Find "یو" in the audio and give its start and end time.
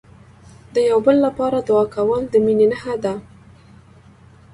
0.89-0.99